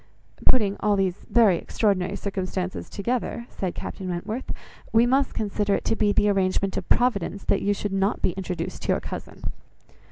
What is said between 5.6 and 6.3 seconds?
it to be the